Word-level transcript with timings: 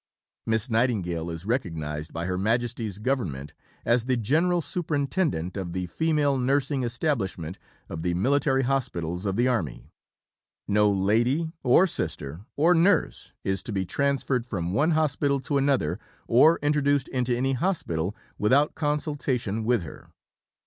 Miss 0.47 0.67
Nightingale 0.67 1.29
is 1.29 1.45
recognized 1.45 2.11
by 2.11 2.25
Her 2.25 2.35
Majesty's 2.35 2.97
Government 2.97 3.53
as 3.85 4.05
the 4.05 4.17
General 4.17 4.59
Superintendent 4.59 5.55
of 5.55 5.73
the 5.73 5.85
Female 5.85 6.39
Nursing 6.39 6.81
Establishment 6.81 7.59
of 7.87 8.01
the 8.01 8.15
military 8.15 8.63
hospitals 8.63 9.27
of 9.27 9.35
the 9.35 9.47
Army. 9.47 9.91
No 10.67 10.89
lady, 10.91 11.51
or 11.61 11.85
sister, 11.85 12.47
or 12.57 12.73
nurse 12.73 13.33
is 13.43 13.61
to 13.61 13.71
be 13.71 13.85
transferred 13.85 14.47
from 14.47 14.73
one 14.73 14.89
hospital 14.97 15.39
to 15.41 15.59
another, 15.59 15.99
or 16.25 16.57
introduced 16.63 17.07
into 17.09 17.37
any 17.37 17.53
hospital, 17.53 18.15
without 18.39 18.73
consultation 18.73 19.63
with 19.63 19.83
her. 19.83 20.09